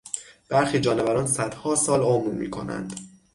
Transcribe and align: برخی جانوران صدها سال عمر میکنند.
برخی 0.49 0.79
جانوران 0.79 1.27
صدها 1.27 1.75
سال 1.75 2.01
عمر 2.01 2.31
میکنند. 2.31 2.99